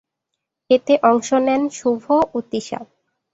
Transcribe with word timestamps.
এতে 0.69 0.93
অংশ 1.03 1.29
নেন 1.45 1.61
শুভ 1.77 2.03
ও 2.33 2.37
তিশা। 2.51 2.79